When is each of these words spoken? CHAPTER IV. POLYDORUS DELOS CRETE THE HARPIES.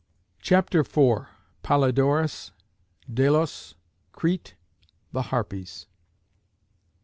CHAPTER 0.41 0.79
IV. 0.79 1.27
POLYDORUS 1.61 2.53
DELOS 3.13 3.75
CRETE 4.11 4.55
THE 5.11 5.21
HARPIES. 5.21 5.85